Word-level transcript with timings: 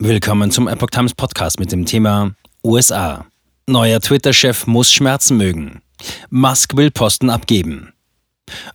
Willkommen 0.00 0.52
zum 0.52 0.68
Epoch 0.68 0.90
Times 0.90 1.12
Podcast 1.12 1.58
mit 1.58 1.72
dem 1.72 1.84
Thema 1.84 2.30
USA. 2.64 3.26
Neuer 3.66 3.98
Twitter-Chef 3.98 4.68
muss 4.68 4.92
Schmerzen 4.92 5.36
mögen. 5.36 5.82
Musk 6.30 6.76
will 6.76 6.92
Posten 6.92 7.30
abgeben. 7.30 7.92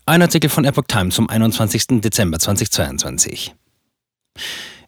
Ein 0.05 0.21
Artikel 0.21 0.49
von 0.49 0.65
Epoch 0.65 0.83
Times 0.86 1.15
vom 1.15 1.29
21. 1.29 2.01
Dezember 2.01 2.39
2022. 2.39 3.55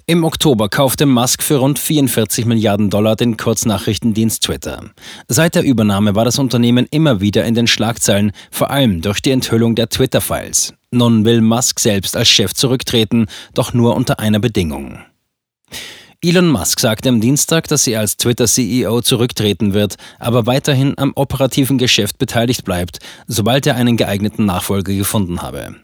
Im 0.07 0.25
Oktober 0.25 0.67
kaufte 0.67 1.05
Musk 1.05 1.41
für 1.41 1.55
rund 1.55 1.79
44 1.79 2.45
Milliarden 2.45 2.89
Dollar 2.89 3.15
den 3.15 3.37
Kurznachrichtendienst 3.37 4.43
Twitter. 4.43 4.91
Seit 5.29 5.55
der 5.55 5.63
Übernahme 5.63 6.15
war 6.15 6.25
das 6.25 6.37
Unternehmen 6.37 6.85
immer 6.91 7.21
wieder 7.21 7.45
in 7.45 7.55
den 7.55 7.67
Schlagzeilen, 7.67 8.33
vor 8.51 8.71
allem 8.71 8.99
durch 9.01 9.21
die 9.21 9.31
Enthüllung 9.31 9.75
der 9.75 9.87
Twitter-Files. 9.87 10.73
Nun 10.91 11.23
will 11.23 11.39
Musk 11.39 11.79
selbst 11.79 12.17
als 12.17 12.27
Chef 12.27 12.53
zurücktreten, 12.53 13.27
doch 13.53 13.73
nur 13.73 13.95
unter 13.95 14.19
einer 14.19 14.39
Bedingung. 14.39 14.99
Elon 16.27 16.47
Musk 16.47 16.79
sagte 16.79 17.09
am 17.09 17.21
Dienstag, 17.21 17.67
dass 17.67 17.85
er 17.85 17.99
als 17.99 18.17
Twitter-CEO 18.17 19.01
zurücktreten 19.01 19.75
wird, 19.75 19.93
aber 20.17 20.47
weiterhin 20.47 20.97
am 20.97 21.11
operativen 21.13 21.77
Geschäft 21.77 22.17
beteiligt 22.17 22.65
bleibt, 22.65 22.97
sobald 23.27 23.67
er 23.67 23.75
einen 23.75 23.95
geeigneten 23.95 24.43
Nachfolger 24.43 24.91
gefunden 24.91 25.43
habe. 25.43 25.75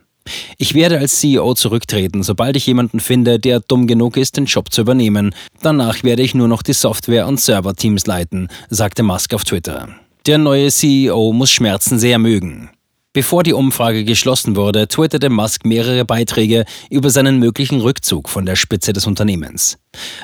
Ich 0.58 0.74
werde 0.74 0.98
als 0.98 1.20
CEO 1.20 1.54
zurücktreten, 1.54 2.24
sobald 2.24 2.56
ich 2.56 2.66
jemanden 2.66 3.00
finde, 3.00 3.38
der 3.38 3.60
dumm 3.60 3.86
genug 3.86 4.18
ist, 4.18 4.36
den 4.36 4.46
Job 4.46 4.74
zu 4.74 4.82
übernehmen. 4.82 5.36
Danach 5.62 6.04
werde 6.04 6.24
ich 6.24 6.34
nur 6.34 6.48
noch 6.48 6.64
die 6.64 6.74
Software- 6.74 7.28
und 7.28 7.40
Serverteams 7.40 8.08
leiten, 8.08 8.48
sagte 8.72 9.04
Musk 9.04 9.36
auf 9.36 9.44
Twitter. 9.44 9.90
Der 10.26 10.40
neue 10.40 10.72
CEO 10.72 11.34
muss 11.34 11.52
Schmerzen 11.52 12.00
sehr 12.00 12.18
mögen. 12.18 12.72
Bevor 13.14 13.44
die 13.44 13.52
Umfrage 13.52 14.06
geschlossen 14.06 14.56
wurde, 14.56 14.88
twitterte 14.88 15.30
Musk 15.30 15.66
mehrere 15.66 16.06
Beiträge 16.06 16.64
über 16.90 17.10
seinen 17.10 17.40
möglichen 17.40 17.82
Rückzug 17.82 18.30
von 18.30 18.46
der 18.46 18.56
Spitze 18.56 18.94
des 18.94 19.06
Unternehmens. 19.06 19.78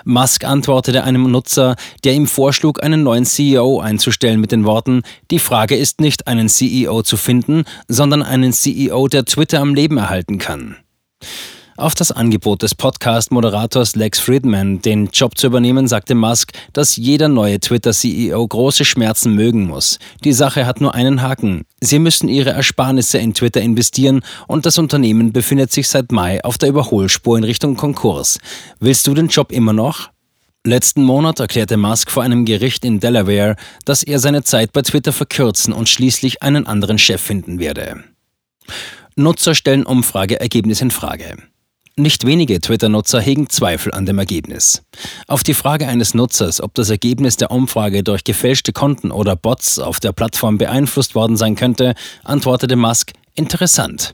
Musk 0.06 0.46
antwortete 0.46 1.04
einem 1.04 1.30
Nutzer, 1.30 1.76
der 2.06 2.14
ihm 2.14 2.28
vorschlug, 2.28 2.82
einen 2.82 3.04
neuen 3.04 3.26
CEO 3.26 3.82
einzustellen 3.82 4.40
mit 4.40 4.54
den 4.54 4.64
Worten, 4.64 5.02
die 5.32 5.40
Frage 5.40 5.76
ist 5.76 6.00
nicht, 6.00 6.28
einen 6.28 6.48
CEO 6.48 7.02
zu 7.02 7.18
finden, 7.18 7.66
sondern 7.90 8.24
einen 8.24 8.54
CEO, 8.54 9.10
der 9.10 9.26
Twitter 9.26 9.60
am 9.60 9.76
Leben 9.76 9.98
erhalten 9.98 10.38
kann. 10.38 10.78
Auf 11.78 11.94
das 11.94 12.12
Angebot 12.12 12.64
des 12.64 12.74
Podcast-Moderators 12.74 13.96
Lex 13.96 14.20
Friedman, 14.20 14.82
den 14.82 15.10
Job 15.14 15.38
zu 15.38 15.46
übernehmen, 15.46 15.88
sagte 15.88 16.16
Musk, 16.16 16.54
dass 16.74 16.96
jeder 16.96 17.28
neue 17.28 17.60
Twitter-CEO 17.60 18.48
große 18.48 18.84
Schmerzen 18.84 19.36
mögen 19.36 19.68
muss. 19.68 20.00
Die 20.24 20.34
Sache 20.34 20.66
hat 20.66 20.82
nur 20.82 20.96
einen 20.96 21.22
Haken. 21.22 21.66
Sie 21.80 22.00
müssen 22.00 22.30
ihre 22.30 22.50
Ersparnisse 22.50 23.20
in 23.20 23.36
Twitter 23.36 23.62
investieren 23.62 24.22
und 24.48 24.66
das 24.66 24.80
Unternehmen 24.80 25.34
befindet 25.34 25.72
sich 25.72 25.88
seit 25.88 26.12
Mai 26.12 26.44
auf 26.44 26.58
der 26.58 26.70
Überholspur 26.70 27.38
in 27.38 27.44
Richtung 27.44 27.78
Konkurs. 27.78 28.40
Willst 28.80 29.06
du 29.06 29.14
den 29.14 29.28
Job 29.28 29.52
immer 29.52 29.74
noch? 29.74 30.10
Letzten 30.64 31.04
Monat 31.04 31.40
erklärte 31.40 31.78
Musk 31.78 32.10
vor 32.10 32.24
einem 32.24 32.46
Gericht 32.46 32.86
in 32.86 33.00
Delaware, 33.00 33.56
dass 33.86 34.02
er 34.02 34.18
seine 34.18 34.42
Zeit 34.42 34.74
bei 34.74 34.82
Twitter 34.82 35.14
verkürzen 35.14 35.74
und 35.74 35.90
schließlich 35.90 36.42
einen 36.42 36.66
anderen 36.66 36.98
Chef 36.98 37.22
finden 37.22 37.60
werde. 37.60 38.04
Nutzer 39.16 39.54
stellen 39.54 39.86
Umfrageergebnis 39.86 40.82
in 40.82 40.90
Frage. 40.90 41.38
Nicht 42.00 42.28
wenige 42.28 42.62
Twitter-Nutzer 42.62 43.20
hegen 43.20 43.50
Zweifel 43.50 43.92
an 43.92 44.06
dem 44.06 44.20
Ergebnis. 44.20 44.84
Auf 45.26 45.42
die 45.42 45.56
Frage 45.56 45.88
eines 45.88 46.14
Nutzers, 46.14 46.62
ob 46.62 46.76
das 46.76 46.92
Ergebnis 46.92 47.38
der 47.38 47.50
Umfrage 47.50 48.04
durch 48.04 48.24
gefälschte 48.24 48.72
Konten 48.72 49.10
oder 49.10 49.36
Bots 49.36 49.80
auf 49.80 50.00
der 50.00 50.12
Plattform 50.12 50.60
beeinflusst 50.60 51.16
worden 51.16 51.38
sein 51.38 51.56
könnte, 51.56 51.96
antwortete 52.24 52.76
Musk 52.76 53.14
interessant. 53.34 54.14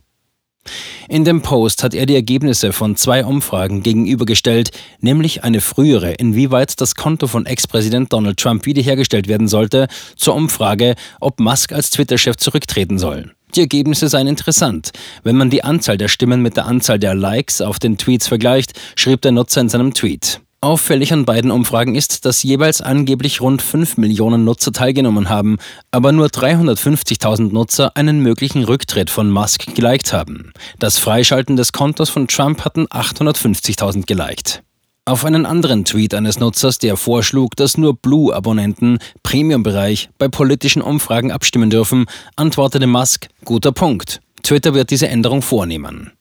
In 1.10 1.26
dem 1.26 1.42
Post 1.42 1.84
hat 1.84 1.94
er 1.94 2.06
die 2.06 2.16
Ergebnisse 2.16 2.72
von 2.72 2.96
zwei 2.96 3.26
Umfragen 3.26 3.84
gegenübergestellt, 3.84 4.72
nämlich 5.02 5.44
eine 5.44 5.60
frühere, 5.60 6.14
inwieweit 6.14 6.80
das 6.80 6.96
Konto 6.96 7.28
von 7.28 7.46
Ex-Präsident 7.46 8.14
Donald 8.14 8.40
Trump 8.40 8.66
wiederhergestellt 8.66 9.28
werden 9.28 9.50
sollte, 9.50 9.90
zur 10.16 10.36
Umfrage, 10.36 10.96
ob 11.20 11.42
Musk 11.42 11.74
als 11.74 11.90
Twitter-Chef 11.90 12.38
zurücktreten 12.38 12.98
soll. 12.98 13.34
Die 13.56 13.62
Ergebnisse 13.62 14.10
seien 14.10 14.28
interessant. 14.28 14.92
Wenn 15.24 15.36
man 15.36 15.50
die 15.50 15.64
Anzahl 15.64 15.98
der 15.98 16.08
Stimmen 16.08 16.42
mit 16.42 16.58
der 16.58 16.66
Anzahl 16.66 16.98
der 16.98 17.14
Likes 17.14 17.62
auf 17.62 17.78
den 17.78 17.98
Tweets 17.98 18.28
vergleicht, 18.28 18.74
schrieb 18.96 19.22
der 19.22 19.32
Nutzer 19.32 19.62
in 19.62 19.70
seinem 19.70 19.94
Tweet. 19.94 20.42
Auffällig 20.64 21.12
an 21.12 21.26
beiden 21.26 21.52
Umfragen 21.52 21.94
ist, 21.94 22.26
dass 22.26 22.42
jeweils 22.42 22.80
angeblich 22.80 23.42
rund 23.42 23.62
5 23.62 23.98
Millionen 23.98 24.46
Nutzer 24.46 24.72
teilgenommen 24.72 25.28
haben, 25.28 25.58
aber 25.92 26.14
nur 26.14 26.28
350.000 26.28 27.52
Nutzer 27.52 27.98
einen 27.98 28.22
möglichen 28.22 28.64
Rücktritt 28.64 29.10
von 29.10 29.30
Musk 29.30 29.76
geliked 29.76 30.14
haben. 30.14 30.54
Das 30.80 30.98
Freischalten 30.98 31.58
des 31.58 31.74
Kontos 31.74 32.10
von 32.10 32.30
Trump 32.30 32.64
hatten 32.64 32.88
850.000 32.88 34.06
geliked. 34.06 34.64
Auf 35.06 35.26
einen 35.26 35.46
anderen 35.46 35.84
Tweet 35.84 36.14
eines 36.14 36.40
Nutzers, 36.40 36.80
der 36.80 36.96
vorschlug, 36.96 37.58
dass 37.58 37.78
nur 37.78 37.94
Blue-Abonnenten 37.94 39.00
Premium-Bereich 39.22 40.10
bei 40.18 40.30
politischen 40.30 40.82
Umfragen 40.82 41.30
abstimmen 41.30 41.70
dürfen, 41.70 42.06
antwortete 42.38 42.88
Musk, 42.88 43.28
guter 43.44 43.74
Punkt. 43.74 44.22
Twitter 44.44 44.74
wird 44.74 44.92
diese 44.92 45.10
Änderung 45.10 45.42
vornehmen. 45.42 46.14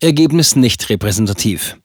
Ergebnis 0.00 0.56
nicht 0.56 0.90
repräsentativ. 0.90 1.76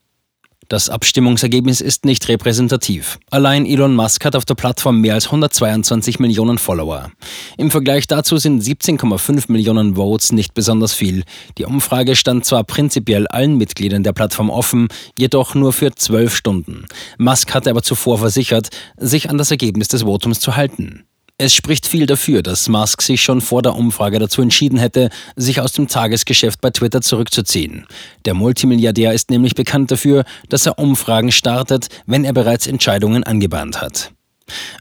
Das 0.67 0.89
Abstimmungsergebnis 0.89 1.79
ist 1.79 2.05
nicht 2.05 2.27
repräsentativ. 2.27 3.19
Allein 3.29 3.65
Elon 3.65 3.95
Musk 3.95 4.25
hat 4.25 4.35
auf 4.35 4.45
der 4.45 4.55
Plattform 4.55 4.99
mehr 4.99 5.13
als 5.13 5.27
122 5.27 6.19
Millionen 6.19 6.57
Follower. 6.57 7.11
Im 7.57 7.69
Vergleich 7.69 8.07
dazu 8.07 8.37
sind 8.37 8.63
17,5 8.63 9.51
Millionen 9.51 9.95
Votes 9.95 10.31
nicht 10.31 10.55
besonders 10.55 10.93
viel. 10.93 11.23
Die 11.59 11.65
Umfrage 11.65 12.15
stand 12.15 12.45
zwar 12.45 12.63
prinzipiell 12.63 13.27
allen 13.27 13.57
Mitgliedern 13.57 14.03
der 14.03 14.13
Plattform 14.13 14.49
offen, 14.49 14.87
jedoch 15.19 15.53
nur 15.53 15.71
für 15.71 15.93
zwölf 15.93 16.35
Stunden. 16.35 16.85
Musk 17.19 17.53
hatte 17.53 17.69
aber 17.69 17.83
zuvor 17.83 18.17
versichert, 18.17 18.69
sich 18.97 19.29
an 19.29 19.37
das 19.37 19.51
Ergebnis 19.51 19.87
des 19.89 20.03
Votums 20.03 20.39
zu 20.39 20.55
halten. 20.55 21.05
Es 21.37 21.53
spricht 21.53 21.85
viel 21.85 22.05
dafür, 22.05 22.41
dass 22.41 22.69
Musk 22.69 23.01
sich 23.01 23.21
schon 23.21 23.41
vor 23.41 23.61
der 23.61 23.75
Umfrage 23.75 24.19
dazu 24.19 24.41
entschieden 24.41 24.77
hätte, 24.77 25.09
sich 25.35 25.59
aus 25.59 25.73
dem 25.73 25.89
Tagesgeschäft 25.89 26.61
bei 26.61 26.69
Twitter 26.69 27.01
zurückzuziehen. 27.01 27.87
Der 28.23 28.33
Multimilliardär 28.33 29.11
ist 29.11 29.29
nämlich 29.29 29.53
bekannt 29.53 29.91
dafür, 29.91 30.23
dass 30.47 30.65
er 30.65 30.79
Umfragen 30.79 31.33
startet, 31.33 31.89
wenn 32.05 32.23
er 32.23 32.31
bereits 32.31 32.67
Entscheidungen 32.67 33.25
angebahnt 33.25 33.81
hat. 33.81 34.13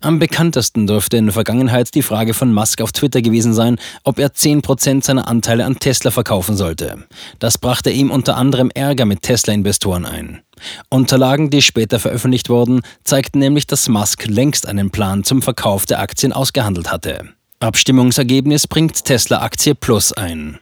Am 0.00 0.20
bekanntesten 0.20 0.87
dürfte 0.87 1.16
in 1.16 1.26
der 1.26 1.32
Vergangenheit 1.32 1.93
die 1.93 2.03
Frage 2.03 2.34
von 2.34 2.53
Musk 2.53 2.81
auf 2.82 2.93
Twitter 2.93 3.20
gewesen 3.20 3.53
sein, 3.53 3.81
ob 4.04 4.20
er 4.20 4.28
10% 4.28 5.03
seiner 5.03 5.26
Anteile 5.26 5.64
an 5.64 5.81
Tesla 5.81 6.12
verkaufen 6.12 6.56
sollte. 6.56 7.04
Das 7.41 7.59
brachte 7.59 7.91
ihm 7.91 8.12
unter 8.12 8.37
anderem 8.37 8.70
Ärger 8.70 9.06
mit 9.06 9.22
Tesla-Investoren 9.22 10.04
ein. 10.04 10.44
Unterlagen, 10.91 11.50
die 11.50 11.62
später 11.62 11.98
veröffentlicht 11.98 12.48
wurden, 12.48 12.82
zeigten 13.04 13.38
nämlich, 13.38 13.66
dass 13.66 13.88
Musk 13.88 14.26
längst 14.26 14.66
einen 14.66 14.91
Plan 14.91 15.25
zum 15.25 15.42
Verkauf 15.42 15.87
der 15.87 16.00
Aktien 16.00 16.32
ausgehandelt 16.32 16.91
hatte. 16.91 17.28
Abstimmungsergebnis 17.60 18.66
bringt 18.66 19.04
Tesla 19.04 19.41
Aktie 19.41 19.75
Plus 19.75 20.12
ein. 20.12 20.59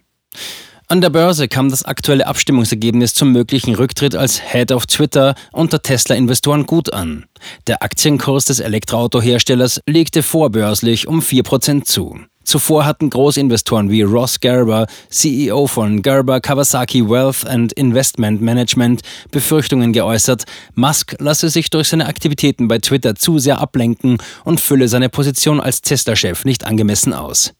An 0.89 1.01
der 1.01 1.11
Börse 1.11 1.49
kam 1.49 1.71
das 1.71 1.85
aktuelle 1.85 2.27
Abstimmungsergebnis 2.27 3.15
zum 3.15 3.33
möglichen 3.33 3.75
Rücktritt 3.75 4.15
als 4.15 4.43
Head 4.53 4.73
of 4.73 4.87
Twitter 4.87 5.35
unter 5.51 5.81
Tesla-Investoren 5.81 6.67
gut 6.67 6.93
an. 6.93 7.25
Der 7.67 7.83
Aktienkurs 7.83 8.45
des 8.45 8.61
Elektroautoherstellers 8.61 9.81
legte 9.87 10.23
vorbörslich 10.23 11.09
um 11.09 11.21
4% 11.21 11.85
zu. 11.85 12.21
Zuvor 12.45 12.85
hatten 12.85 13.11
Großinvestoren 13.11 13.91
wie 13.91 14.03
Ross 14.03 14.41
Gerber, 14.41 14.87
CEO 15.09 15.67
von 15.67 16.03
Gerber 16.03 16.41
Kawasaki 16.41 17.09
Wealth 17.09 17.47
and 17.47 17.73
Investment 17.73 18.41
Management, 18.41 19.03
Befürchtungen 19.31 19.93
geäußert, 19.93 20.45
Musk 20.75 21.17
lasse 21.19 21.49
sich 21.49 21.71
durch 21.71 21.89
seine 21.89 22.07
Aktivitäten 22.07 22.69
bei 22.69 22.79
Twitter 22.79 23.15
zu 23.15 23.39
sehr 23.39 23.61
ablenken 23.61 24.19
und 24.45 24.61
fülle 24.61 24.89
seine 24.89 25.09
Position 25.09 25.61
als 25.61 25.83
Tesla-Chef 25.83 26.45
nicht 26.45 26.67
angemessen 26.67 27.13
aus. 27.13 27.55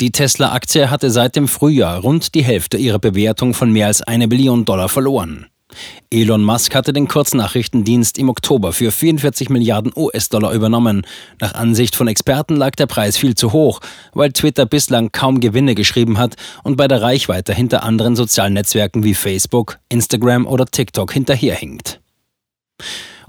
Die 0.00 0.10
Tesla-Aktie 0.10 0.90
hatte 0.90 1.10
seit 1.10 1.36
dem 1.36 1.48
Frühjahr 1.48 2.00
rund 2.00 2.34
die 2.34 2.42
Hälfte 2.42 2.78
ihrer 2.78 2.98
Bewertung 2.98 3.54
von 3.54 3.70
mehr 3.70 3.86
als 3.86 4.02
eine 4.02 4.28
Billion 4.28 4.64
Dollar 4.64 4.88
verloren. 4.88 5.46
Elon 6.10 6.44
Musk 6.44 6.74
hatte 6.74 6.92
den 6.92 7.08
Kurznachrichtendienst 7.08 8.18
im 8.18 8.28
Oktober 8.28 8.72
für 8.72 8.90
44 8.90 9.50
Milliarden 9.50 9.92
US-Dollar 9.94 10.52
übernommen. 10.52 11.06
Nach 11.40 11.54
Ansicht 11.54 11.96
von 11.96 12.08
Experten 12.08 12.56
lag 12.56 12.72
der 12.72 12.86
Preis 12.86 13.16
viel 13.16 13.34
zu 13.34 13.52
hoch, 13.52 13.80
weil 14.12 14.32
Twitter 14.32 14.66
bislang 14.66 15.12
kaum 15.12 15.40
Gewinne 15.40 15.74
geschrieben 15.74 16.18
hat 16.18 16.36
und 16.62 16.76
bei 16.76 16.88
der 16.88 17.02
Reichweite 17.02 17.54
hinter 17.54 17.82
anderen 17.82 18.16
sozialen 18.16 18.54
Netzwerken 18.54 19.04
wie 19.04 19.14
Facebook, 19.14 19.78
Instagram 19.88 20.46
oder 20.46 20.66
TikTok 20.66 21.12
hinterherhinkt. 21.12 22.00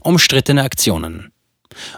Umstrittene 0.01 0.63
Aktionen. 0.63 1.32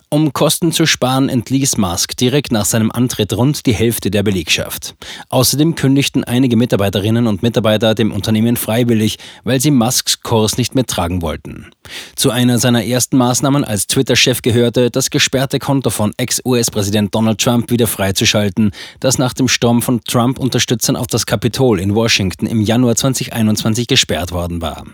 Um 0.10 0.34
Kosten 0.34 0.72
zu 0.72 0.86
sparen, 0.86 1.30
entließ 1.30 1.78
Musk 1.78 2.18
direkt 2.18 2.52
nach 2.52 2.66
seinem 2.66 2.92
Antritt 2.92 3.34
rund 3.34 3.66
die 3.66 3.74
Hälfte 3.74 4.12
der 4.12 4.24
Belegschaft. 4.24 4.96
Außerdem 5.30 5.76
kündigten 5.76 6.24
einige 6.24 6.56
Mitarbeiterinnen 6.56 7.28
und 7.28 7.44
Mitarbeiter 7.44 7.96
dem 7.96 8.12
Unternehmen 8.12 8.58
freiwillig, 8.58 9.18
weil 9.44 9.62
sie 9.62 9.72
Musks 9.72 10.22
Kurs 10.22 10.58
nicht 10.58 10.76
mehr 10.76 10.86
tragen 10.86 11.22
wollten. 11.22 11.68
Zu 12.16 12.32
einer 12.32 12.60
seiner 12.60 12.84
ersten 12.86 13.18
Maßnahmen 13.18 13.64
als 13.64 13.88
Twitter-Chef 13.88 14.42
gehörte, 14.42 14.92
das 14.92 15.10
gesperrte 15.10 15.60
Konto 15.60 15.90
von 15.90 16.14
Ex-US-Präsident 16.18 17.14
Donald 17.14 17.40
Trump 17.40 17.70
wieder 17.72 17.88
freizuschalten, 17.88 18.72
das 19.00 19.18
nach 19.18 19.34
dem 19.34 19.48
Sturm 19.48 19.82
von 19.82 20.02
Trump-Unterstützern 20.04 20.96
auf 20.96 21.08
das 21.08 21.26
Kapitol 21.26 21.80
in 21.80 21.96
Washington 21.96 22.48
im 22.48 22.62
Januar 22.62 22.96
2021 22.96 23.88
gesperrt 23.88 24.32
worden 24.32 24.62
war. 24.62 24.86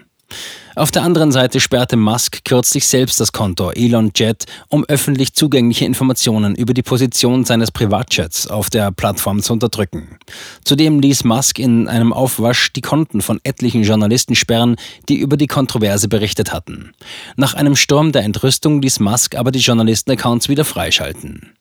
Auf 0.75 0.89
der 0.89 1.04
anderen 1.04 1.31
Seite 1.31 1.60
sperrte 1.60 1.98
Musk 1.98 2.45
kürzlich 2.45 2.88
selbst 2.88 3.19
das 3.19 3.33
Konto 3.33 3.72
Elon 3.72 4.12
Jet, 4.16 4.45
um 4.69 4.86
öffentlich 4.86 5.33
zugängliche 5.33 5.86
Informationen 5.86 6.56
über 6.56 6.74
die 6.74 6.81
Position 6.81 7.44
seines 7.44 7.72
Privatjets 7.72 8.48
auf 8.48 8.69
der 8.69 8.92
Plattform 8.92 9.42
zu 9.42 9.51
unterdrücken. 9.54 10.18
Zudem 10.63 11.01
ließ 11.01 11.25
Musk 11.25 11.60
in 11.60 11.89
einem 11.89 12.13
Aufwasch 12.13 12.72
die 12.72 12.81
Konten 12.81 13.22
von 13.22 13.42
etlichen 13.44 13.83
Journalisten 13.83 14.36
sperren, 14.36 14.78
die 15.10 15.18
über 15.18 15.36
die 15.36 15.48
Kontroverse 15.48 16.07
berichtet 16.07 16.54
hatten. 16.54 16.94
Nach 17.36 17.54
einem 17.54 17.75
Sturm 17.75 18.13
der 18.13 18.24
Entrüstung 18.24 18.81
ließ 18.81 19.01
Musk 19.01 19.36
aber 19.36 19.51
die 19.51 19.60
Journalisten-Accounts 19.60 20.48
wieder 20.48 20.63
freischalten. 20.63 21.54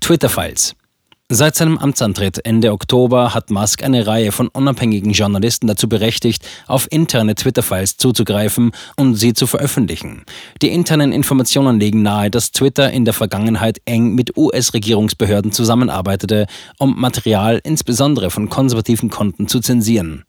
Twitter-Files 0.00 0.74
Seit 1.32 1.54
seinem 1.54 1.78
Amtsantritt 1.78 2.44
Ende 2.44 2.72
Oktober 2.72 3.34
hat 3.34 3.50
Musk 3.50 3.84
eine 3.84 4.04
Reihe 4.04 4.32
von 4.32 4.48
unabhängigen 4.48 5.12
Journalisten 5.12 5.68
dazu 5.68 5.88
berechtigt, 5.88 6.44
auf 6.66 6.88
interne 6.90 7.36
Twitter-Files 7.36 7.98
zuzugreifen 7.98 8.72
und 8.96 9.14
sie 9.14 9.32
zu 9.32 9.46
veröffentlichen. 9.46 10.24
Die 10.60 10.70
internen 10.70 11.12
Informationen 11.12 11.78
legen 11.78 12.02
nahe, 12.02 12.32
dass 12.32 12.50
Twitter 12.50 12.90
in 12.90 13.04
der 13.04 13.14
Vergangenheit 13.14 13.80
eng 13.84 14.16
mit 14.16 14.36
US-Regierungsbehörden 14.36 15.52
zusammenarbeitete, 15.52 16.48
um 16.80 17.00
Material 17.00 17.60
insbesondere 17.62 18.30
von 18.30 18.48
konservativen 18.48 19.08
Konten 19.08 19.46
zu 19.46 19.60
zensieren. 19.60 20.24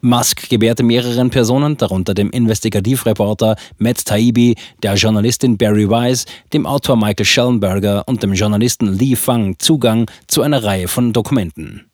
Musk 0.00 0.48
gewährte 0.48 0.82
mehreren 0.82 1.30
Personen, 1.30 1.76
darunter 1.76 2.14
dem 2.14 2.30
Investigativreporter 2.30 3.56
Matt 3.78 4.04
Taibbi, 4.04 4.56
der 4.82 4.94
Journalistin 4.94 5.58
Barry 5.58 5.88
Weiss, 5.88 6.26
dem 6.52 6.66
Autor 6.66 6.96
Michael 6.96 7.26
Schellenberger 7.26 8.04
und 8.06 8.22
dem 8.22 8.32
Journalisten 8.32 8.86
Lee 8.86 9.16
Fang 9.16 9.58
Zugang 9.58 10.10
zu 10.26 10.42
einer 10.42 10.62
Reihe 10.62 10.88
von 10.88 11.12
Dokumenten. 11.12 11.90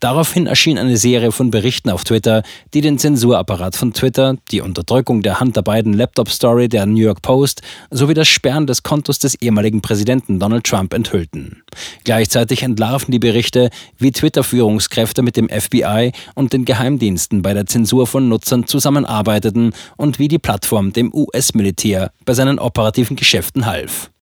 Daraufhin 0.00 0.46
erschien 0.46 0.78
eine 0.78 0.96
Serie 0.96 1.32
von 1.32 1.50
Berichten 1.50 1.90
auf 1.90 2.04
Twitter, 2.04 2.42
die 2.74 2.80
den 2.80 2.98
Zensurapparat 2.98 3.76
von 3.76 3.92
Twitter, 3.92 4.36
die 4.50 4.60
Unterdrückung 4.60 5.22
der 5.22 5.40
Hunter 5.40 5.62
Biden 5.62 5.92
Laptop 5.92 6.30
Story 6.30 6.68
der 6.68 6.86
New 6.86 7.00
York 7.00 7.22
Post 7.22 7.62
sowie 7.90 8.14
das 8.14 8.28
Sperren 8.28 8.66
des 8.66 8.82
Kontos 8.82 9.18
des 9.18 9.34
ehemaligen 9.36 9.80
Präsidenten 9.80 10.38
Donald 10.38 10.64
Trump 10.64 10.94
enthüllten. 10.94 11.62
Gleichzeitig 12.04 12.62
entlarven 12.62 13.12
die 13.12 13.18
Berichte, 13.18 13.70
wie 13.98 14.12
Twitter-Führungskräfte 14.12 15.22
mit 15.22 15.36
dem 15.36 15.48
FBI 15.48 16.12
und 16.34 16.52
den 16.52 16.64
Geheimdiensten 16.64 17.42
bei 17.42 17.54
der 17.54 17.66
Zensur 17.66 18.06
von 18.06 18.28
Nutzern 18.28 18.66
zusammenarbeiteten 18.66 19.72
und 19.96 20.18
wie 20.18 20.28
die 20.28 20.38
Plattform 20.38 20.92
dem 20.92 21.12
US-Militär 21.14 22.10
bei 22.24 22.34
seinen 22.34 22.58
operativen 22.58 23.16
Geschäften 23.16 23.66
half. 23.66 24.10